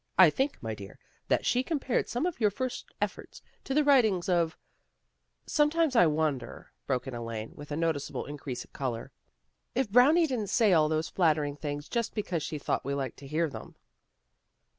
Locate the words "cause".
12.23-12.41